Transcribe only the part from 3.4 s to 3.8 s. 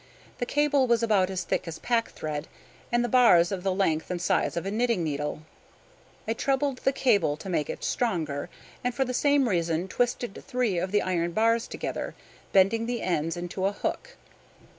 of the